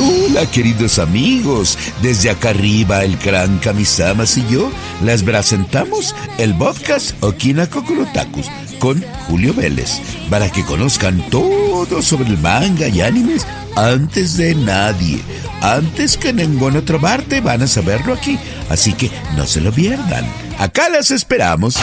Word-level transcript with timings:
Hola, 0.00 0.44
queridos 0.50 0.98
amigos. 0.98 1.78
Desde 2.02 2.30
acá 2.30 2.50
arriba, 2.50 3.04
el 3.04 3.16
gran 3.18 3.58
Kamisamas 3.58 4.36
y 4.36 4.44
yo 4.48 4.70
les 5.04 5.22
presentamos 5.22 6.14
el 6.38 6.54
podcast 6.56 7.22
Okina 7.22 7.68
Kokorotakus 7.68 8.50
con 8.80 9.02
Julio 9.28 9.54
Vélez 9.54 10.00
para 10.30 10.50
que 10.50 10.64
conozcan 10.64 11.22
todo 11.30 12.02
sobre 12.02 12.28
el 12.28 12.38
manga 12.38 12.88
y 12.88 13.02
animes 13.02 13.46
antes 13.76 14.36
de 14.36 14.56
nadie. 14.56 15.20
Antes 15.60 16.16
que 16.16 16.30
en 16.30 16.36
ninguna 16.36 16.80
otra 16.80 16.98
parte 16.98 17.40
van 17.40 17.62
a 17.62 17.66
saberlo 17.68 18.14
aquí. 18.14 18.38
Así 18.70 18.92
que 18.94 19.10
no 19.36 19.46
se 19.46 19.60
lo 19.60 19.70
pierdan. 19.70 20.26
Acá 20.58 20.88
las 20.88 21.12
esperamos. 21.12 21.76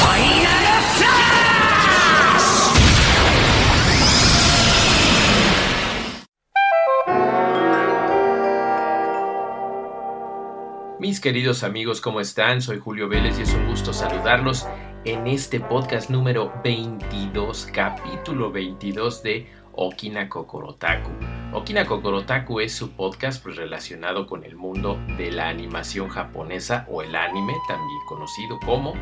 Mis 11.02 11.20
queridos 11.20 11.64
amigos, 11.64 12.00
¿cómo 12.00 12.22
están? 12.22 12.62
Soy 12.62 12.78
Julio 12.78 13.10
Vélez 13.10 13.40
y 13.40 13.42
es 13.42 13.52
un 13.56 13.66
gusto 13.68 13.92
saludarlos 13.92 14.68
en 15.04 15.26
este 15.26 15.60
podcast 15.60 16.12
número 16.12 16.54
22, 16.64 17.70
capítulo 17.74 18.52
22 18.52 19.24
de 19.24 19.48
Okina 19.74 20.30
Kokorotaku. 20.30 21.10
Okina 21.54 21.86
Kokorotaku 21.86 22.62
es 22.62 22.74
su 22.74 22.92
podcast 22.92 23.44
pues, 23.44 23.58
relacionado 23.58 24.26
con 24.26 24.46
el 24.46 24.56
mundo 24.56 24.98
de 25.18 25.32
la 25.32 25.50
animación 25.50 26.08
japonesa 26.08 26.86
o 26.90 27.02
el 27.02 27.14
anime, 27.14 27.54
también 27.68 28.00
conocido 28.08 28.58
como 28.66 28.94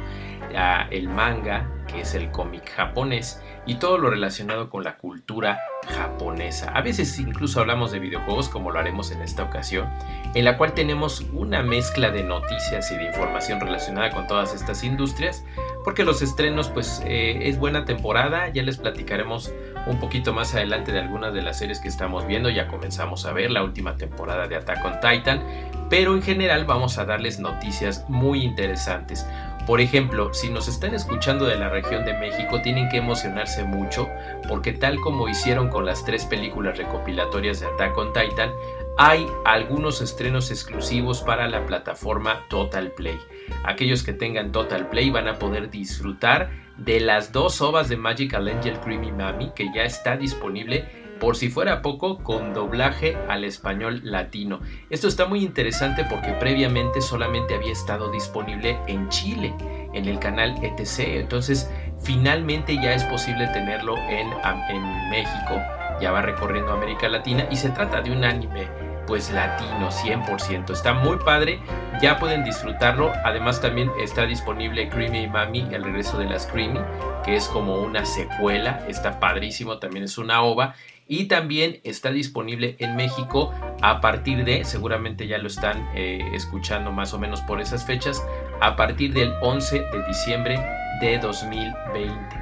ah, 0.55 0.87
el 0.89 1.07
manga, 1.09 1.69
que 1.87 2.01
es 2.01 2.15
el 2.15 2.31
cómic 2.31 2.67
japonés, 2.71 3.39
y 3.67 3.75
todo 3.75 3.99
lo 3.99 4.09
relacionado 4.09 4.71
con 4.71 4.83
la 4.83 4.97
cultura 4.97 5.59
japonesa. 5.95 6.71
A 6.71 6.81
veces 6.81 7.19
incluso 7.19 7.59
hablamos 7.59 7.91
de 7.91 7.99
videojuegos, 7.99 8.49
como 8.49 8.71
lo 8.71 8.79
haremos 8.79 9.11
en 9.11 9.21
esta 9.21 9.43
ocasión, 9.43 9.87
en 10.33 10.43
la 10.43 10.57
cual 10.57 10.73
tenemos 10.73 11.21
una 11.33 11.61
mezcla 11.61 12.09
de 12.09 12.23
noticias 12.23 12.91
y 12.91 12.95
de 12.95 13.05
información 13.05 13.59
relacionada 13.59 14.09
con 14.09 14.25
todas 14.25 14.55
estas 14.55 14.83
industrias, 14.83 15.45
porque 15.83 16.03
los 16.03 16.21
estrenos 16.21 16.69
pues 16.69 17.01
eh, 17.05 17.39
es 17.43 17.57
buena 17.57 17.85
temporada, 17.85 18.49
ya 18.49 18.63
les 18.63 18.77
platicaremos 18.77 19.51
un 19.85 19.99
poquito 19.99 20.33
más 20.33 20.53
adelante 20.53 20.91
de 20.91 20.99
algunas 20.99 21.33
de 21.33 21.41
las 21.41 21.57
series 21.57 21.79
que 21.79 21.87
estamos 21.87 22.27
viendo, 22.27 22.49
ya 22.49 22.67
comenzamos 22.67 23.25
a 23.25 23.33
ver 23.33 23.51
la 23.51 23.63
última 23.63 23.95
temporada 23.95 24.47
de 24.47 24.55
Attack 24.55 24.83
on 24.85 24.99
Titan, 24.99 25.41
pero 25.89 26.13
en 26.13 26.21
general 26.21 26.65
vamos 26.65 26.97
a 26.97 27.05
darles 27.05 27.39
noticias 27.39 28.05
muy 28.09 28.43
interesantes. 28.43 29.25
Por 29.65 29.81
ejemplo, 29.81 30.33
si 30.33 30.49
nos 30.49 30.67
están 30.67 30.95
escuchando 30.95 31.45
de 31.45 31.55
la 31.55 31.69
región 31.69 32.03
de 32.03 32.13
México, 32.13 32.59
tienen 32.61 32.89
que 32.89 32.97
emocionarse 32.97 33.63
mucho 33.63 34.09
porque 34.47 34.73
tal 34.73 34.99
como 34.99 35.29
hicieron 35.29 35.69
con 35.69 35.85
las 35.85 36.03
tres 36.03 36.25
películas 36.25 36.77
recopilatorias 36.77 37.59
de 37.59 37.67
Attack 37.67 37.95
on 37.95 38.11
Titan, 38.11 38.51
hay 38.97 39.25
algunos 39.45 40.01
estrenos 40.01 40.51
exclusivos 40.51 41.21
para 41.21 41.47
la 41.47 41.65
plataforma 41.65 42.45
Total 42.49 42.91
Play. 42.91 43.17
Aquellos 43.63 44.03
que 44.03 44.13
tengan 44.13 44.51
Total 44.51 44.89
Play 44.89 45.09
van 45.09 45.27
a 45.27 45.39
poder 45.39 45.69
disfrutar 45.69 46.49
de 46.77 46.99
las 46.99 47.31
dos 47.31 47.61
ovas 47.61 47.89
de 47.89 47.97
Magical 47.97 48.47
Angel 48.47 48.79
Creamy 48.79 49.11
Mami 49.11 49.51
que 49.55 49.67
ya 49.73 49.83
está 49.83 50.17
disponible 50.17 50.85
por 51.19 51.35
si 51.35 51.49
fuera 51.49 51.81
poco, 51.81 52.23
con 52.23 52.53
doblaje 52.53 53.17
al 53.27 53.43
español 53.43 54.01
latino. 54.03 54.61
Esto 54.89 55.07
está 55.07 55.25
muy 55.25 55.43
interesante 55.43 56.05
porque 56.09 56.31
previamente 56.33 57.01
solamente 57.01 57.55
había 57.55 57.73
estado 57.73 58.09
disponible 58.11 58.79
en 58.87 59.09
Chile, 59.09 59.53
en 59.93 60.05
el 60.05 60.17
canal 60.19 60.55
ETC. 60.63 60.99
Entonces, 61.19 61.69
finalmente 62.01 62.75
ya 62.75 62.93
es 62.93 63.03
posible 63.03 63.47
tenerlo 63.47 63.97
en, 63.97 64.29
en 64.69 65.09
México. 65.09 65.78
Ya 66.01 66.11
va 66.11 66.21
recorriendo 66.21 66.71
América 66.71 67.09
Latina 67.09 67.47
y 67.49 67.55
se 67.55 67.69
trata 67.69 68.01
de 68.01 68.11
un 68.11 68.23
anime 68.23 68.67
pues 69.09 69.31
latino 69.31 69.89
100%. 69.89 70.71
Está 70.71 70.93
muy 70.93 71.17
padre, 71.17 71.59
ya 71.99 72.19
pueden 72.19 72.43
disfrutarlo. 72.43 73.11
Además 73.25 73.59
también 73.59 73.89
está 73.99 74.25
disponible 74.27 74.87
Creamy 74.87 75.27
Mami, 75.27 75.67
el 75.71 75.83
regreso 75.83 76.19
de 76.19 76.25
las 76.25 76.45
Creamy, 76.45 76.79
que 77.25 77.35
es 77.35 77.47
como 77.47 77.77
una 77.77 78.05
secuela, 78.05 78.85
está 78.87 79.19
padrísimo, 79.19 79.79
también 79.79 80.03
es 80.03 80.19
una 80.19 80.43
ova 80.43 80.75
y 81.07 81.25
también 81.25 81.81
está 81.83 82.11
disponible 82.11 82.75
en 82.77 82.95
México 82.95 83.51
a 83.81 83.99
partir 83.99 84.45
de, 84.45 84.63
seguramente 84.63 85.25
ya 85.25 85.39
lo 85.39 85.47
están 85.47 85.89
eh, 85.95 86.19
escuchando 86.33 86.91
más 86.91 87.11
o 87.15 87.19
menos 87.19 87.41
por 87.41 87.59
esas 87.59 87.83
fechas, 87.83 88.23
a 88.61 88.75
partir 88.75 89.11
del 89.13 89.33
11 89.41 89.79
de 89.79 90.07
diciembre 90.07 90.59
de 91.01 91.17
2020. 91.17 92.38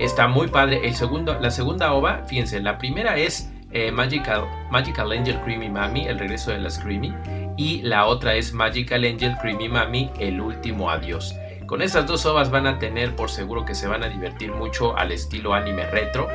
Está 0.00 0.28
muy 0.28 0.48
padre. 0.48 0.80
El 0.82 0.94
segundo, 0.94 1.38
la 1.38 1.50
segunda 1.50 1.92
ova, 1.92 2.22
fíjense, 2.26 2.58
la 2.60 2.78
primera 2.78 3.18
es 3.18 3.52
eh, 3.70 3.92
Magical, 3.92 4.46
Magical 4.70 5.12
Angel 5.12 5.38
Creamy 5.42 5.68
Mami, 5.68 6.06
el 6.06 6.18
regreso 6.18 6.52
de 6.52 6.58
las 6.58 6.78
Creamy, 6.78 7.12
y 7.58 7.82
la 7.82 8.06
otra 8.06 8.34
es 8.34 8.54
Magical 8.54 9.04
Angel 9.04 9.36
Creamy 9.36 9.68
Mami, 9.68 10.10
el 10.18 10.40
último 10.40 10.90
adiós. 10.90 11.36
Con 11.66 11.82
estas 11.82 12.06
dos 12.06 12.24
ovas 12.24 12.50
van 12.50 12.66
a 12.66 12.78
tener 12.78 13.14
por 13.14 13.28
seguro 13.28 13.66
que 13.66 13.74
se 13.74 13.88
van 13.88 14.02
a 14.02 14.08
divertir 14.08 14.52
mucho 14.52 14.96
al 14.96 15.12
estilo 15.12 15.52
anime 15.52 15.84
retro 15.86 16.28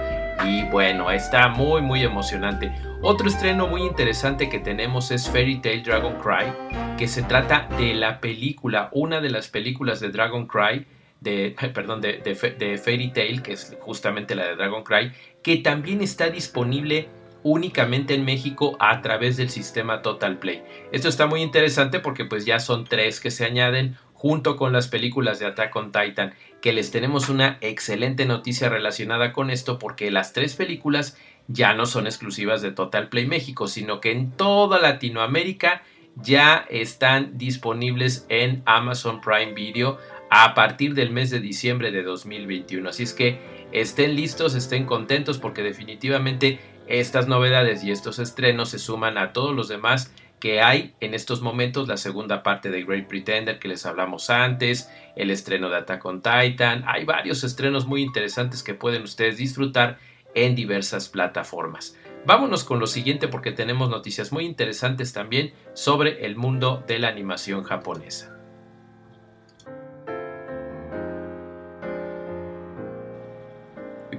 y 0.45 0.63
bueno, 0.65 1.09
está 1.09 1.47
muy 1.47 1.81
muy 1.81 2.03
emocionante. 2.03 2.71
Otro 3.01 3.27
estreno 3.27 3.67
muy 3.67 3.81
interesante 3.81 4.47
que 4.47 4.59
tenemos 4.59 5.09
es 5.09 5.27
Fairy 5.27 5.57
Tail 5.57 5.83
Dragon 5.83 6.17
Cry, 6.21 6.53
que 6.97 7.07
se 7.07 7.23
trata 7.23 7.67
de 7.79 7.95
la 7.95 8.21
película, 8.21 8.89
una 8.93 9.21
de 9.21 9.31
las 9.31 9.47
películas 9.47 9.99
de 9.99 10.09
Dragon 10.09 10.45
Cry, 10.45 10.85
de, 11.21 11.55
perdón, 11.73 12.01
de, 12.01 12.19
de, 12.19 12.77
Fairy 12.77 13.11
Tail, 13.11 13.41
que 13.41 13.53
es 13.53 13.75
justamente 13.79 14.35
la 14.35 14.47
de 14.47 14.55
Dragon 14.55 14.83
Cry, 14.83 15.11
que 15.41 15.57
también 15.57 16.01
está 16.01 16.29
disponible 16.29 17.09
únicamente 17.43 18.15
en 18.15 18.25
México 18.25 18.75
a 18.79 19.01
través 19.01 19.37
del 19.37 19.49
sistema 19.49 20.01
Total 20.01 20.39
Play. 20.39 20.63
Esto 20.91 21.09
está 21.09 21.27
muy 21.27 21.41
interesante 21.43 21.99
porque 21.99 22.25
pues 22.25 22.43
ya 22.43 22.59
son 22.59 22.85
tres 22.85 23.19
que 23.19 23.29
se 23.29 23.45
añaden 23.45 23.97
junto 24.13 24.55
con 24.55 24.73
las 24.73 24.87
películas 24.87 25.37
de 25.37 25.45
Attack 25.45 25.75
on 25.75 25.91
Titan, 25.91 26.33
que 26.59 26.73
les 26.73 26.89
tenemos 26.89 27.29
una 27.29 27.59
excelente 27.61 28.25
noticia 28.25 28.69
relacionada 28.69 29.31
con 29.31 29.51
esto 29.51 29.77
porque 29.77 30.09
las 30.09 30.33
tres 30.33 30.55
películas 30.55 31.17
ya 31.47 31.75
no 31.75 31.85
son 31.85 32.07
exclusivas 32.07 32.63
de 32.63 32.71
Total 32.71 33.09
Play 33.09 33.27
México, 33.27 33.67
sino 33.67 34.01
que 34.01 34.11
en 34.11 34.31
toda 34.31 34.79
Latinoamérica 34.79 35.83
ya 36.15 36.65
están 36.69 37.37
disponibles 37.37 38.25
en 38.29 38.63
Amazon 38.65 39.21
Prime 39.21 39.53
Video 39.53 39.99
a 40.29 40.53
partir 40.53 40.93
del 40.93 41.11
mes 41.11 41.29
de 41.29 41.39
diciembre 41.39 41.91
de 41.91 42.03
2021. 42.03 42.89
Así 42.89 43.03
es 43.03 43.13
que 43.13 43.39
estén 43.71 44.15
listos, 44.15 44.55
estén 44.55 44.85
contentos 44.85 45.37
porque 45.37 45.63
definitivamente 45.63 46.59
estas 46.87 47.27
novedades 47.27 47.83
y 47.83 47.91
estos 47.91 48.19
estrenos 48.19 48.69
se 48.69 48.79
suman 48.79 49.17
a 49.17 49.33
todos 49.33 49.55
los 49.55 49.67
demás 49.67 50.13
que 50.39 50.61
hay 50.61 50.93
en 50.99 51.13
estos 51.13 51.41
momentos 51.41 51.87
la 51.87 51.97
segunda 51.97 52.43
parte 52.43 52.69
de 52.69 52.83
Great 52.83 53.07
Pretender 53.07 53.57
que 53.57 53.67
les 53.67 53.85
hablamos 53.85 54.29
antes, 54.29 54.89
el 55.15 55.31
estreno 55.31 55.69
de 55.69 55.77
Attack 55.77 56.05
on 56.05 56.21
Titan, 56.21 56.83
hay 56.87 57.05
varios 57.05 57.43
estrenos 57.43 57.87
muy 57.87 58.01
interesantes 58.01 58.61
que 58.61 58.73
pueden 58.73 59.03
ustedes 59.03 59.37
disfrutar 59.37 59.97
en 60.35 60.53
diversas 60.53 61.09
plataformas. 61.09 61.97
Vámonos 62.25 62.63
con 62.63 62.79
lo 62.79 62.87
siguiente 62.87 63.27
porque 63.27 63.51
tenemos 63.51 63.89
noticias 63.89 64.31
muy 64.31 64.45
interesantes 64.45 65.13
también 65.13 65.53
sobre 65.73 66.25
el 66.25 66.35
mundo 66.35 66.83
de 66.87 66.99
la 66.99 67.07
animación 67.07 67.63
japonesa. 67.63 68.34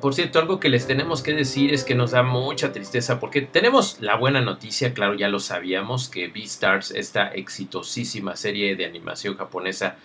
Por 0.07 0.15
cierto, 0.15 0.39
algo 0.39 0.61
que 0.61 0.69
les 0.69 0.87
tenemos 0.87 1.21
que 1.21 1.35
decir 1.35 1.75
es 1.75 1.83
que 1.83 1.97
nos 1.97 2.13
da 2.13 2.23
mucha 2.23 2.71
tristeza 2.71 3.19
porque 3.19 3.43
tenemos 3.43 3.97
la 4.01 4.15
buena 4.15 4.41
noticia, 4.41 4.95
claro, 4.95 5.15
ya 5.15 5.27
lo 5.27 5.41
sabíamos, 5.41 6.09
que 6.09 6.29
Beastars, 6.29 6.93
esta 6.93 7.27
exitosísima 7.27 8.37
serie 8.37 8.77
de 8.77 8.85
animación 8.85 9.37
japonesa 9.37 9.97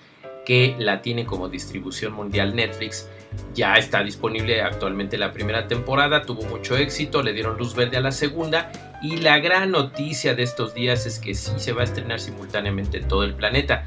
que 0.43 0.75
la 0.79 1.03
tiene 1.03 1.27
como 1.27 1.49
distribución 1.49 2.13
mundial 2.13 2.55
Netflix, 2.55 3.07
ya 3.53 3.75
está 3.75 4.03
disponible 4.03 4.63
actualmente 4.63 5.19
la 5.19 5.33
primera 5.33 5.67
temporada, 5.67 6.23
tuvo 6.23 6.41
mucho 6.45 6.75
éxito, 6.77 7.21
le 7.21 7.33
dieron 7.33 7.59
luz 7.59 7.75
verde 7.75 7.97
a 7.97 8.01
la 8.01 8.11
segunda 8.11 8.71
y 9.03 9.17
la 9.17 9.37
gran 9.37 9.69
noticia 9.69 10.33
de 10.33 10.41
estos 10.41 10.73
días 10.73 11.05
es 11.05 11.19
que 11.19 11.35
sí 11.35 11.51
se 11.57 11.73
va 11.73 11.81
a 11.81 11.83
estrenar 11.83 12.19
simultáneamente 12.19 12.97
en 12.97 13.07
todo 13.07 13.23
el 13.23 13.35
planeta. 13.35 13.85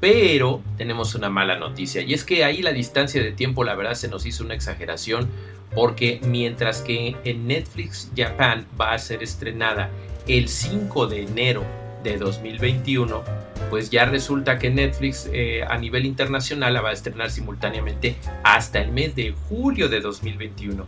Pero 0.00 0.60
tenemos 0.76 1.14
una 1.14 1.30
mala 1.30 1.56
noticia 1.60 2.02
y 2.02 2.12
es 2.12 2.24
que 2.24 2.42
ahí 2.42 2.60
la 2.60 2.72
distancia 2.72 3.22
de 3.22 3.30
tiempo 3.30 3.62
la 3.62 3.76
verdad 3.76 3.94
se 3.94 4.08
nos 4.08 4.26
hizo 4.26 4.42
una 4.42 4.54
exageración 4.54 5.30
porque 5.74 6.20
mientras 6.24 6.82
que 6.82 7.16
en 7.24 7.46
Netflix 7.46 8.10
Japan 8.16 8.66
va 8.80 8.92
a 8.92 8.98
ser 8.98 9.22
estrenada 9.22 9.90
el 10.26 10.48
5 10.48 11.06
de 11.06 11.22
enero 11.22 11.64
de 12.02 12.16
2021, 12.16 13.22
pues 13.70 13.90
ya 13.90 14.04
resulta 14.04 14.58
que 14.58 14.70
Netflix 14.70 15.28
eh, 15.32 15.64
a 15.66 15.78
nivel 15.78 16.04
internacional 16.04 16.74
la 16.74 16.80
va 16.80 16.90
a 16.90 16.92
estrenar 16.92 17.30
simultáneamente 17.30 18.16
hasta 18.42 18.80
el 18.80 18.92
mes 18.92 19.14
de 19.14 19.34
julio 19.48 19.88
de 19.88 20.00
2021. 20.00 20.86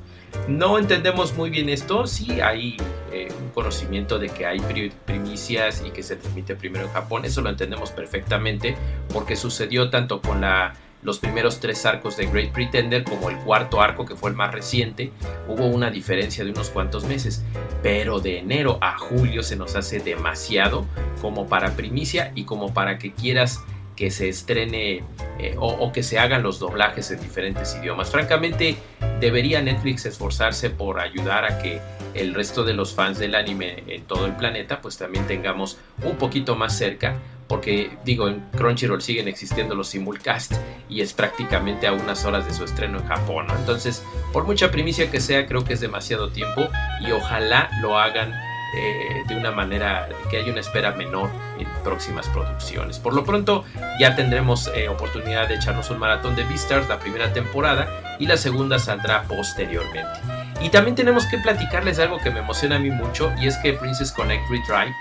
No 0.49 0.79
entendemos 0.79 1.35
muy 1.35 1.51
bien 1.51 1.69
esto, 1.69 2.07
sí 2.07 2.41
hay 2.41 2.77
eh, 3.13 3.29
un 3.41 3.51
conocimiento 3.51 4.19
de 4.19 4.29
que 4.29 4.47
hay 4.47 4.61
primicias 5.07 5.83
y 5.87 5.91
que 5.91 6.03
se 6.03 6.17
transmite 6.17 6.57
primero 6.57 6.85
en 6.85 6.91
Japón, 6.91 7.25
eso 7.25 7.41
lo 7.41 7.51
entendemos 7.51 7.91
perfectamente 7.91 8.77
porque 9.13 9.37
sucedió 9.37 9.91
tanto 9.91 10.21
con 10.21 10.41
la 10.41 10.75
los 11.05 11.19
primeros 11.19 11.61
tres 11.61 11.87
arcos 11.87 12.17
de 12.17 12.27
Great 12.27 12.51
Pretender 12.51 13.05
como 13.05 13.31
el 13.31 13.37
cuarto 13.39 13.81
arco 13.81 14.05
que 14.05 14.17
fue 14.17 14.31
el 14.31 14.37
más 14.37 14.53
reciente, 14.53 15.13
hubo 15.47 15.67
una 15.67 15.91
diferencia 15.91 16.45
de 16.45 16.51
unos 16.51 16.71
cuantos 16.71 17.05
meses, 17.05 17.45
pero 17.83 18.19
de 18.19 18.39
enero 18.39 18.79
a 18.81 18.99
julio 18.99 19.43
se 19.43 19.55
nos 19.55 19.77
hace 19.77 20.01
demasiado 20.01 20.87
como 21.21 21.47
para 21.47 21.77
primicia 21.77 22.33
y 22.35 22.45
como 22.45 22.75
para 22.75 22.99
que 22.99 23.13
quieras 23.13 23.61
que 23.97 24.11
se 24.11 24.29
estrene 24.29 25.05
eh, 25.39 25.55
o, 25.59 25.93
que 25.93 26.03
se 26.03 26.19
hagan 26.19 26.43
los 26.43 26.59
doblajes 26.59 27.11
en 27.11 27.21
diferentes 27.21 27.77
idiomas. 27.81 28.11
Francamente, 28.11 28.77
debería 29.21 29.63
Netflix 29.63 30.07
esforzarse 30.07 30.71
por 30.71 31.01
ayudar 31.01 31.45
a 31.45 31.59
que 31.59 31.81
el 32.15 32.35
resto 32.35 32.65
de 32.65 32.75
los 32.75 32.95
fans 32.95 33.19
del 33.19 33.35
anime 33.35 33.85
en 33.87 34.03
todo 34.05 34.27
el 34.27 34.35
planeta 34.37 34.81
pues 34.81 34.97
también 34.97 35.27
tengamos 35.27 35.79
un 36.03 36.17
poquito 36.17 36.55
más 36.57 36.77
cerca 36.77 37.17
porque 37.49 37.91
digo, 38.05 38.29
en 38.29 38.41
Crunchyroll 38.57 39.03
siguen 39.03 39.29
existiendo 39.29 39.75
los 39.75 39.89
simulcast 39.89 40.53
y 40.89 41.01
es 41.01 41.13
prácticamente 41.13 41.87
a 41.87 41.93
unas 41.93 42.25
horas 42.25 42.47
de 42.47 42.55
su 42.55 42.65
estreno 42.65 42.99
en 42.99 43.07
Japón. 43.07 43.47
Entonces, 43.59 44.03
por 44.33 44.45
mucha 44.45 44.71
primicia 44.71 45.11
que 45.11 45.21
sea, 45.21 45.47
creo 45.47 45.65
que 45.65 45.75
es 45.75 45.81
demasiado 45.81 46.31
tiempo 46.31 46.69
y 47.01 47.13
ojalá 47.13 47.71
lo 47.83 47.99
hagan 47.99 48.33
eh, 48.77 49.23
de 49.29 49.37
una 49.37 49.53
manera 49.53 50.09
que 50.31 50.39
haya 50.39 50.51
una 50.51 50.61
espera 50.61 50.93
menor 50.93 51.31
en 51.59 51.69
próximas 51.85 52.29
producciones. 52.29 52.99
Por 52.99 53.15
lo 53.15 53.25
pronto, 53.25 53.65
ya 54.01 54.17
tendremos 54.17 54.69
eh, 54.75 54.89
oportunidad 54.89 55.49
de 55.49 55.55
echarnos 55.57 55.91
un 55.91 55.99
maratón 55.99 56.35
de 56.35 56.43
Beastars 56.45 56.89
la 56.89 56.99
primera 56.99 57.33
temporada 57.33 58.17
y 58.19 58.27
la 58.27 58.37
segunda 58.37 58.79
saldrá 58.79 59.23
posteriormente. 59.25 60.19
Y 60.61 60.71
también 60.71 60.97
tenemos 60.97 61.27
que 61.27 61.39
platicarles 61.39 61.99
algo 61.99 62.19
que 62.19 62.31
me 62.31 62.41
emociona 62.41 62.77
a 62.77 62.79
mí 62.81 62.91
mucho 62.91 63.33
y 63.41 63.47
es 63.47 63.57
que 63.59 63.75
Princess 63.75 64.11
Connect 64.11 64.43
Retry 64.51 64.93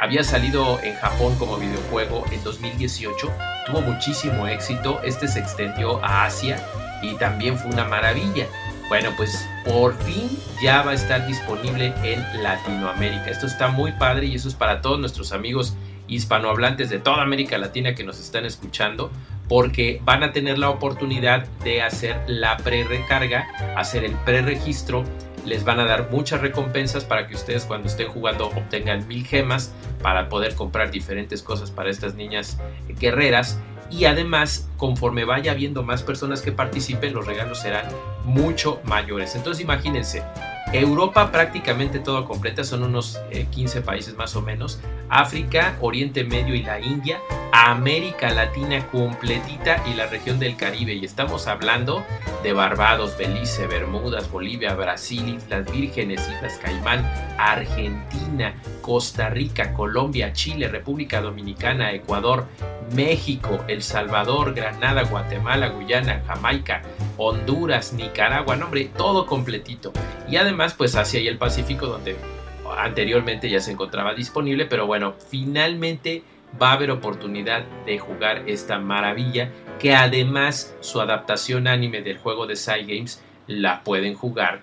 había 0.00 0.24
salido 0.24 0.80
en 0.82 0.94
Japón 0.96 1.36
como 1.38 1.58
videojuego 1.58 2.24
en 2.32 2.42
2018, 2.42 3.30
tuvo 3.66 3.82
muchísimo 3.82 4.46
éxito, 4.46 4.98
este 5.04 5.28
se 5.28 5.40
extendió 5.40 6.02
a 6.02 6.24
Asia 6.24 6.58
y 7.02 7.14
también 7.16 7.58
fue 7.58 7.70
una 7.70 7.84
maravilla. 7.84 8.46
Bueno, 8.88 9.10
pues 9.18 9.46
por 9.62 9.94
fin 10.02 10.30
ya 10.62 10.82
va 10.82 10.92
a 10.92 10.94
estar 10.94 11.26
disponible 11.26 11.92
en 12.02 12.42
Latinoamérica. 12.42 13.26
Esto 13.26 13.46
está 13.46 13.68
muy 13.68 13.92
padre 13.92 14.26
y 14.26 14.36
eso 14.36 14.48
es 14.48 14.54
para 14.54 14.80
todos 14.80 14.98
nuestros 14.98 15.32
amigos 15.32 15.76
hispanohablantes 16.08 16.88
de 16.88 16.98
toda 16.98 17.22
América 17.22 17.58
Latina 17.58 17.94
que 17.94 18.02
nos 18.02 18.18
están 18.20 18.46
escuchando, 18.46 19.12
porque 19.48 20.00
van 20.02 20.22
a 20.22 20.32
tener 20.32 20.58
la 20.58 20.70
oportunidad 20.70 21.46
de 21.62 21.82
hacer 21.82 22.18
la 22.26 22.56
pre-recarga, 22.56 23.46
hacer 23.76 24.04
el 24.04 24.14
pre-registro 24.24 25.04
les 25.44 25.64
van 25.64 25.80
a 25.80 25.84
dar 25.84 26.10
muchas 26.10 26.40
recompensas 26.40 27.04
para 27.04 27.26
que 27.26 27.34
ustedes 27.34 27.64
cuando 27.64 27.88
estén 27.88 28.08
jugando 28.08 28.46
obtengan 28.46 29.06
mil 29.08 29.26
gemas 29.26 29.72
para 30.02 30.28
poder 30.28 30.54
comprar 30.54 30.90
diferentes 30.90 31.42
cosas 31.42 31.70
para 31.70 31.90
estas 31.90 32.14
niñas 32.14 32.58
guerreras 32.88 33.58
y 33.90 34.04
además 34.04 34.68
conforme 34.76 35.24
vaya 35.24 35.52
habiendo 35.52 35.82
más 35.82 36.02
personas 36.02 36.42
que 36.42 36.52
participen 36.52 37.12
los 37.12 37.26
regalos 37.26 37.60
serán 37.60 37.86
mucho 38.24 38.80
mayores 38.84 39.34
entonces 39.34 39.62
imagínense 39.62 40.22
Europa 40.72 41.32
prácticamente 41.32 41.98
todo 41.98 42.24
completa, 42.24 42.62
son 42.62 42.84
unos 42.84 43.20
15 43.50 43.78
eh, 43.78 43.82
países 43.82 44.16
más 44.16 44.36
o 44.36 44.42
menos. 44.42 44.80
África, 45.08 45.76
Oriente 45.80 46.22
Medio 46.22 46.54
y 46.54 46.62
la 46.62 46.78
India. 46.80 47.20
América 47.52 48.30
Latina 48.30 48.86
completita 48.88 49.82
y 49.90 49.94
la 49.94 50.06
región 50.06 50.38
del 50.38 50.56
Caribe. 50.56 50.94
Y 50.94 51.04
estamos 51.04 51.46
hablando 51.46 52.04
de 52.42 52.52
Barbados, 52.52 53.16
Belice, 53.16 53.66
Bermudas, 53.66 54.30
Bolivia, 54.30 54.74
Brasil, 54.74 55.36
Islas 55.36 55.70
Vírgenes, 55.70 56.20
Islas 56.28 56.58
Caimán, 56.62 57.04
Argentina, 57.38 58.54
Costa 58.80 59.30
Rica, 59.30 59.72
Colombia, 59.74 60.32
Chile, 60.32 60.68
República 60.68 61.20
Dominicana, 61.20 61.92
Ecuador, 61.92 62.46
México, 62.94 63.58
El 63.68 63.82
Salvador, 63.82 64.54
Granada, 64.54 65.02
Guatemala, 65.02 65.68
Guyana, 65.68 66.22
Jamaica, 66.26 66.82
Honduras, 67.16 67.92
Nicaragua, 67.92 68.56
nombre, 68.56 68.90
todo 68.96 69.26
completito. 69.26 69.92
Y 70.28 70.36
además, 70.36 70.74
pues 70.74 70.96
y 71.14 71.26
el 71.26 71.38
Pacífico, 71.38 71.86
donde 71.86 72.16
anteriormente 72.78 73.50
ya 73.50 73.60
se 73.60 73.72
encontraba 73.72 74.14
disponible, 74.14 74.66
pero 74.66 74.86
bueno, 74.86 75.14
finalmente 75.28 76.22
va 76.60 76.70
a 76.70 76.72
haber 76.74 76.90
oportunidad 76.90 77.64
de 77.86 77.98
jugar 77.98 78.44
esta 78.46 78.78
maravilla, 78.78 79.50
que 79.78 79.94
además 79.94 80.74
su 80.80 81.00
adaptación 81.00 81.66
anime 81.66 82.02
del 82.02 82.18
juego 82.18 82.46
de 82.46 82.54
Games 82.86 83.22
la 83.46 83.82
pueden 83.82 84.14
jugar, 84.14 84.62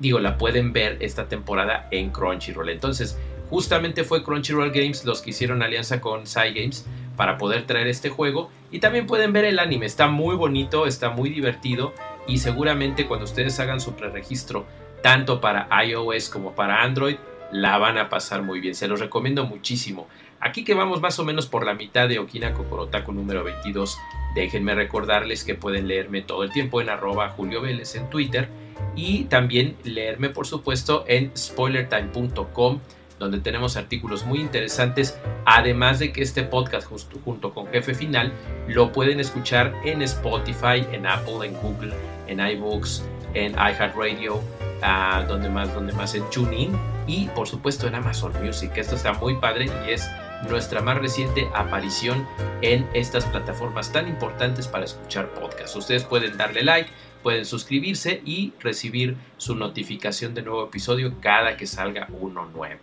digo, 0.00 0.18
la 0.18 0.38
pueden 0.38 0.72
ver 0.72 0.96
esta 1.00 1.28
temporada 1.28 1.88
en 1.90 2.10
Crunchyroll. 2.10 2.70
Entonces, 2.70 3.18
justamente 3.50 4.04
fue 4.04 4.24
Crunchyroll 4.24 4.70
Games 4.70 5.04
los 5.04 5.22
que 5.22 5.30
hicieron 5.30 5.62
alianza 5.62 6.00
con 6.00 6.24
Games 6.24 6.86
para 7.16 7.38
poder 7.38 7.66
traer 7.66 7.86
este 7.86 8.10
juego 8.10 8.50
y 8.70 8.80
también 8.80 9.06
pueden 9.06 9.32
ver 9.32 9.44
el 9.44 9.58
anime, 9.58 9.86
está 9.86 10.08
muy 10.08 10.36
bonito, 10.36 10.86
está 10.86 11.10
muy 11.10 11.30
divertido 11.30 11.94
y 12.26 12.38
seguramente 12.38 13.06
cuando 13.06 13.24
ustedes 13.24 13.58
hagan 13.60 13.80
su 13.80 13.94
preregistro 13.94 14.66
tanto 15.02 15.40
para 15.40 15.68
iOS 15.84 16.28
como 16.28 16.54
para 16.54 16.82
Android 16.82 17.16
la 17.52 17.78
van 17.78 17.96
a 17.96 18.08
pasar 18.08 18.42
muy 18.42 18.60
bien, 18.60 18.74
se 18.74 18.88
los 18.88 19.00
recomiendo 19.00 19.44
muchísimo. 19.46 20.08
Aquí 20.40 20.64
que 20.64 20.74
vamos 20.74 21.00
más 21.00 21.18
o 21.18 21.24
menos 21.24 21.46
por 21.46 21.64
la 21.64 21.74
mitad 21.74 22.08
de 22.08 22.18
Okina 22.18 22.52
Kokorotaku 22.52 23.12
número 23.12 23.42
22, 23.42 23.98
déjenme 24.34 24.74
recordarles 24.74 25.44
que 25.44 25.54
pueden 25.54 25.88
leerme 25.88 26.22
todo 26.22 26.44
el 26.44 26.52
tiempo 26.52 26.80
en 26.80 26.90
arroba 26.90 27.30
Julio 27.30 27.62
Vélez 27.62 27.96
en 27.96 28.10
Twitter 28.10 28.48
y 28.94 29.24
también 29.24 29.76
leerme 29.84 30.28
por 30.28 30.46
supuesto 30.46 31.04
en 31.08 31.32
spoilertime.com 31.36 32.80
donde 33.18 33.40
tenemos 33.40 33.76
artículos 33.76 34.26
muy 34.26 34.40
interesantes, 34.40 35.18
además 35.46 35.98
de 35.98 36.12
que 36.12 36.22
este 36.22 36.42
podcast 36.42 36.86
junto 37.24 37.52
con 37.54 37.66
Jefe 37.68 37.94
Final 37.94 38.32
lo 38.68 38.92
pueden 38.92 39.20
escuchar 39.20 39.74
en 39.84 40.02
Spotify, 40.02 40.86
en 40.92 41.06
Apple, 41.06 41.46
en 41.46 41.54
Google, 41.54 41.94
en 42.26 42.40
iBooks, 42.40 43.04
en 43.34 43.52
iHeartRadio, 43.52 44.36
uh, 44.36 45.26
donde 45.26 45.48
más, 45.48 45.72
donde 45.72 45.92
más 45.94 46.14
en 46.14 46.28
TuneIn 46.30 46.76
y 47.06 47.28
por 47.28 47.48
supuesto 47.48 47.86
en 47.86 47.94
Amazon 47.94 48.32
Music. 48.44 48.72
Esto 48.76 48.96
está 48.96 49.14
muy 49.14 49.36
padre 49.36 49.70
y 49.86 49.92
es 49.92 50.10
nuestra 50.48 50.80
más 50.80 50.98
reciente 50.98 51.48
aparición 51.54 52.26
en 52.62 52.86
estas 52.94 53.24
plataformas 53.26 53.92
tan 53.92 54.08
importantes 54.08 54.68
para 54.68 54.84
escuchar 54.84 55.30
podcasts. 55.34 55.76
Ustedes 55.76 56.04
pueden 56.04 56.36
darle 56.36 56.62
like, 56.62 56.90
pueden 57.22 57.44
suscribirse 57.44 58.20
y 58.24 58.52
recibir 58.60 59.16
su 59.36 59.54
notificación 59.56 60.34
de 60.34 60.42
nuevo 60.42 60.64
episodio 60.64 61.14
cada 61.20 61.56
que 61.56 61.66
salga 61.66 62.08
uno 62.20 62.46
nuevo. 62.46 62.80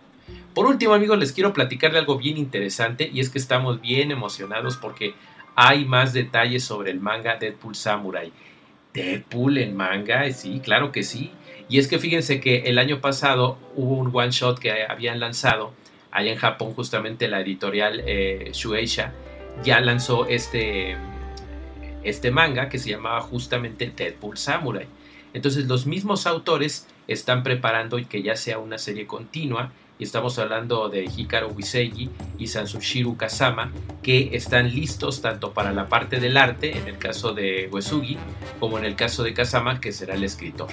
Por 0.54 0.66
último, 0.66 0.94
amigos, 0.94 1.18
les 1.18 1.32
quiero 1.32 1.52
platicar 1.52 1.92
de 1.92 1.98
algo 1.98 2.16
bien 2.16 2.36
interesante 2.36 3.10
y 3.12 3.20
es 3.20 3.30
que 3.30 3.38
estamos 3.38 3.80
bien 3.80 4.10
emocionados 4.10 4.76
porque 4.76 5.14
hay 5.56 5.84
más 5.84 6.12
detalles 6.12 6.64
sobre 6.64 6.90
el 6.90 7.00
manga 7.00 7.36
Deadpool 7.36 7.74
Samurai. 7.74 8.32
Deadpool 8.92 9.58
en 9.58 9.76
manga, 9.76 10.30
sí, 10.30 10.60
claro 10.62 10.92
que 10.92 11.02
sí. 11.02 11.32
Y 11.68 11.78
es 11.78 11.88
que 11.88 11.98
fíjense 11.98 12.40
que 12.40 12.58
el 12.66 12.78
año 12.78 13.00
pasado 13.00 13.58
hubo 13.74 13.94
un 13.94 14.10
one 14.14 14.30
shot 14.30 14.58
que 14.58 14.84
habían 14.84 15.18
lanzado 15.18 15.72
allá 16.14 16.32
en 16.32 16.38
Japón, 16.38 16.72
justamente 16.74 17.28
la 17.28 17.40
editorial 17.40 18.02
eh, 18.06 18.50
Shueisha 18.54 19.12
ya 19.62 19.80
lanzó 19.80 20.26
este, 20.26 20.96
este 22.02 22.30
manga 22.30 22.68
que 22.68 22.78
se 22.78 22.90
llamaba 22.90 23.20
justamente 23.20 23.92
Deadpool 23.94 24.38
Samurai. 24.38 24.86
Entonces 25.34 25.66
los 25.66 25.86
mismos 25.86 26.26
autores 26.26 26.86
están 27.08 27.42
preparando 27.42 27.98
que 28.08 28.22
ya 28.22 28.36
sea 28.36 28.58
una 28.58 28.78
serie 28.78 29.06
continua 29.06 29.72
y 29.98 30.04
estamos 30.04 30.38
hablando 30.38 30.88
de 30.88 31.04
Hikaru 31.04 31.50
Wisegi 31.50 32.10
y 32.38 32.46
Sansushiru 32.46 33.16
Kazama, 33.16 33.72
que 34.02 34.30
están 34.32 34.72
listos 34.72 35.20
tanto 35.20 35.52
para 35.52 35.72
la 35.72 35.88
parte 35.88 36.20
del 36.20 36.36
arte, 36.36 36.78
en 36.78 36.88
el 36.88 36.98
caso 36.98 37.32
de 37.32 37.68
Uesugi, 37.70 38.18
como 38.58 38.78
en 38.78 38.84
el 38.84 38.96
caso 38.96 39.22
de 39.22 39.34
Kazama, 39.34 39.80
que 39.80 39.92
será 39.92 40.14
el 40.14 40.24
escritor. 40.24 40.68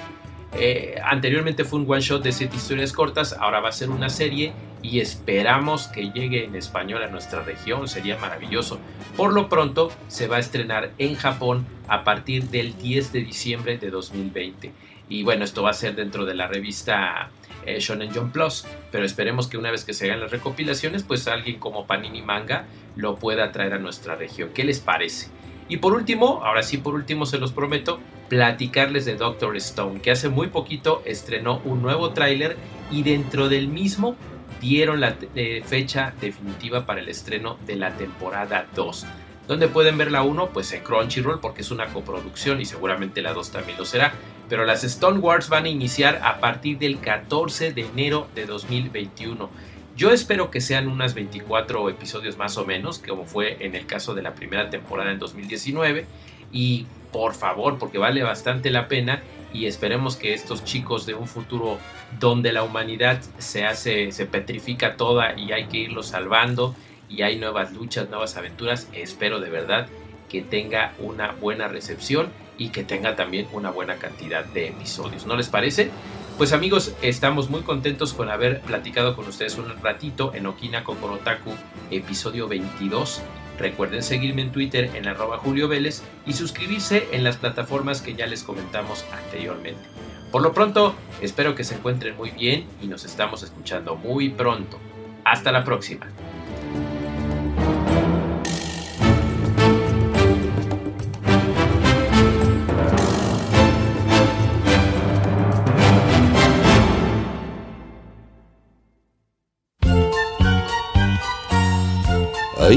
Eh, 0.54 1.00
anteriormente 1.04 1.63
fue 1.63 1.80
un 1.80 1.89
one 1.89 2.01
shot 2.01 2.24
de 2.24 2.32
7 2.32 2.56
historias 2.56 2.92
cortas, 2.94 3.34
ahora 3.34 3.60
va 3.60 3.70
a 3.70 3.72
ser 3.72 3.89
una 3.89 4.10
serie 4.10 4.54
y 4.82 5.00
esperamos 5.00 5.88
que 5.88 6.12
llegue 6.12 6.46
en 6.46 6.56
español 6.56 7.04
a 7.04 7.08
nuestra 7.08 7.44
región, 7.44 7.88
sería 7.88 8.18
maravilloso. 8.18 8.80
Por 9.16 9.34
lo 9.34 9.50
pronto 9.50 9.92
se 10.08 10.28
va 10.28 10.38
a 10.38 10.40
estrenar 10.40 10.92
en 10.98 11.16
Japón 11.16 11.66
a 11.88 12.04
partir 12.04 12.46
del 12.46 12.78
10 12.78 13.12
de 13.12 13.20
diciembre 13.22 13.78
de 13.78 13.90
2020. 13.90 14.72
Y 15.10 15.24
bueno, 15.24 15.44
esto 15.44 15.64
va 15.64 15.72
a 15.72 15.74
ser 15.74 15.96
dentro 15.96 16.26
de 16.26 16.36
la 16.36 16.48
revista 16.48 17.30
eh, 17.66 17.80
Shonen 17.80 18.14
Jump 18.14 18.34
Plus, 18.34 18.66
pero 18.92 19.06
esperemos 19.06 19.48
que 19.48 19.58
una 19.58 19.70
vez 19.70 19.84
que 19.84 19.94
se 19.94 20.06
hagan 20.06 20.22
las 20.22 20.32
recopilaciones, 20.32 21.04
pues 21.04 21.28
alguien 21.28 21.60
como 21.60 21.86
Panini 21.86 22.22
Manga 22.22 22.66
lo 22.96 23.16
pueda 23.16 23.52
traer 23.52 23.74
a 23.74 23.80
nuestra 23.80 24.16
región. 24.16 24.50
¿Qué 24.54 24.64
les 24.64 24.80
parece? 24.80 25.28
Y 25.68 25.78
por 25.78 25.94
último, 25.94 26.42
ahora 26.44 26.64
sí 26.64 26.78
por 26.78 26.96
último 26.96 27.26
se 27.26 27.38
los 27.38 27.52
prometo, 27.52 28.00
platicarles 28.30 29.06
de 29.06 29.16
Doctor 29.16 29.56
Stone, 29.58 30.02
que 30.02 30.12
hace 30.12 30.30
muy 30.30 30.48
poquito 30.48 31.02
estrenó 31.06 31.62
un 31.66 31.82
nuevo 31.82 32.12
tráiler 32.12 32.58
y 32.90 33.04
dentro 33.04 33.50
del 33.50 33.68
mismo 33.68 34.16
dieron 34.62 35.01
la 35.01 35.18
eh, 35.36 35.63
fecha 35.65 36.13
definitiva 36.22 36.86
para 36.86 37.01
el 37.01 37.10
estreno 37.10 37.58
de 37.65 37.75
la 37.75 37.98
temporada 37.98 38.68
2. 38.75 39.06
¿Dónde 39.48 39.68
pueden 39.68 39.98
ver 39.98 40.12
la 40.12 40.22
1? 40.22 40.51
Pues 40.51 40.72
en 40.72 40.84
Crunchyroll 40.84 41.39
porque 41.39 41.62
es 41.62 41.72
una 41.72 41.88
coproducción 41.88 42.62
y 42.62 42.65
seguramente 42.65 43.22
la 43.22 43.34
2 43.34 43.51
también 43.51 43.77
lo 43.77 43.86
será. 43.86 44.13
Pero 44.48 44.65
las 44.65 44.84
Stone 44.84 45.20
Wars 45.20 45.50
van 45.50 45.65
a 45.65 45.70
iniciar 45.70 46.22
a 46.24 46.39
partir 46.39 46.77
del 46.77 47.00
14 47.00 47.74
de 47.74 47.82
enero 47.82 48.27
de 48.36 48.46
2021. 48.46 49.50
Yo 49.98 50.12
espero 50.12 50.51
que 50.51 50.62
sean 50.62 50.88
unas 50.88 51.15
24 51.15 51.89
episodios 51.89 52.38
más 52.38 52.58
o 52.58 52.65
menos, 52.65 53.00
como 53.00 53.25
fue 53.25 53.58
en 53.65 53.75
el 53.75 53.86
caso 53.86 54.13
de 54.13 54.22
la 54.22 54.36
primera 54.36 54.70
temporada 54.70 55.12
en 55.12 55.20
2019. 55.20 56.06
y 56.53 56.86
por 57.12 57.34
favor, 57.34 57.77
porque 57.77 57.98
vale 57.98 58.24
bastante 58.24 58.70
la 58.70 58.88
pena 58.88 59.22
y 59.53 59.65
esperemos 59.65 60.15
que 60.15 60.34
estos 60.34 60.63
chicos 60.63 61.05
de 61.05 61.13
un 61.13 61.27
futuro 61.27 61.77
donde 62.20 62.51
la 62.51 62.63
humanidad 62.63 63.22
se 63.38 63.65
hace, 63.65 64.12
se 64.12 64.25
petrifica 64.25 64.96
toda 64.96 65.38
y 65.38 65.51
hay 65.51 65.65
que 65.65 65.77
irlos 65.77 66.08
salvando 66.08 66.75
y 67.10 67.24
hay 67.24 67.38
nuevas 67.38 67.74
luchas, 67.74 68.10
nuevas 68.10 68.38
aventuras, 68.38 68.88
espero 68.93 69.39
de 69.39 69.50
verdad 69.50 69.88
que 70.29 70.41
tenga 70.41 70.93
una 71.00 71.34
buena 71.34 71.67
recepción 71.67 72.29
y 72.58 72.70
que 72.70 72.84
tenga 72.84 73.15
también 73.15 73.48
una 73.51 73.70
buena 73.70 73.96
cantidad 73.96 74.46
de 74.46 74.67
episodios. 74.67 75.25
¿No 75.25 75.36
les 75.36 75.50
parece? 75.50 75.91
Pues 76.38 76.53
amigos, 76.53 76.96
estamos 77.01 77.50
muy 77.50 77.62
contentos 77.62 78.13
con 78.13 78.29
haber 78.29 78.62
platicado 78.62 79.15
con 79.15 79.27
ustedes 79.27 79.58
un 79.58 79.70
ratito 79.81 80.34
en 80.34 80.46
Okina 80.46 80.84
Kokorotaku, 80.84 81.51
episodio 81.91 82.48
22 82.48 83.22
Recuerden 83.62 84.01
seguirme 84.01 84.41
en 84.41 84.51
Twitter 84.51 84.89
en 84.96 85.08
arroba 85.08 85.38
Julio 85.38 85.68
Vélez 85.68 86.01
y 86.25 86.34
suscribirse 86.34 87.08
en 87.12 87.24
las 87.24 87.38
plataformas 87.38 88.01
que 88.01 88.15
ya 88.15 88.25
les 88.25 88.41
comentamos 88.41 89.06
anteriormente. 89.13 89.82
Por 90.32 90.41
lo 90.41 90.51
pronto, 90.51 90.96
espero 91.22 91.53
que 91.53 91.63
se 91.63 91.75
encuentren 91.75 92.18
muy 92.18 92.32
bien 92.32 92.65
y 92.82 92.88
nos 92.88 93.06
estamos 93.06 93.44
escuchando 93.44 93.96
muy 93.96 94.30
pronto. 94.30 94.80
Hasta 95.24 95.51
la 95.51 95.63
próxima. 95.63 96.08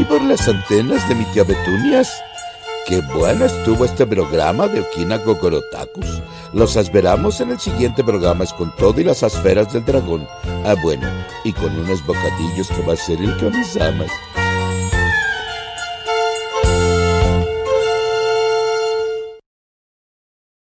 Por 0.08 0.22
las 0.22 0.48
antenas 0.48 1.08
de 1.08 1.14
mi 1.14 1.24
tía 1.26 1.44
Betunias. 1.44 2.22
Qué 2.86 3.00
bueno 3.14 3.46
estuvo 3.46 3.84
este 3.84 4.06
programa 4.06 4.68
de 4.68 4.80
Okina 4.80 5.18
Gogorotakus. 5.18 6.22
Los 6.52 6.76
esperamos 6.76 7.40
en 7.40 7.50
el 7.50 7.60
siguiente 7.60 8.04
programa 8.04 8.44
es 8.44 8.52
con 8.52 8.74
todo 8.76 9.00
y 9.00 9.04
las 9.04 9.22
esferas 9.22 9.72
del 9.72 9.84
dragón. 9.84 10.26
Ah, 10.64 10.74
bueno, 10.82 11.08
y 11.44 11.52
con 11.52 11.78
unos 11.78 12.04
bocadillos 12.06 12.68
que 12.68 12.82
va 12.82 12.92
a 12.92 12.96
ser 12.96 13.20
el 13.20 13.36
Kamisamas. 13.38 14.10